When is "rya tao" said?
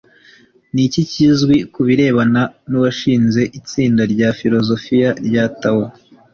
5.27-5.83